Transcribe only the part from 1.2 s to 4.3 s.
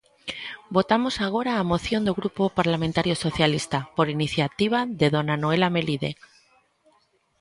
agora a moción do Grupo Parlamentario Socialista, por